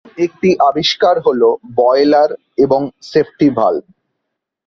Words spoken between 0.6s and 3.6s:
আবিষ্কার হল "বয়লার" এবং "সেফটি